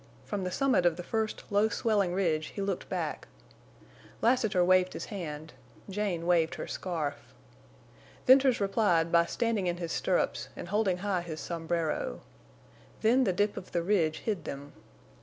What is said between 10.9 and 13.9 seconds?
high his sombrero. Then the dip of the